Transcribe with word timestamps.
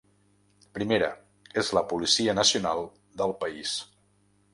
Primera: 0.77 1.09
és 1.63 1.69
la 1.79 1.83
policia 1.91 2.35
nacional 2.39 2.81
del 3.21 3.35
país. 3.45 3.75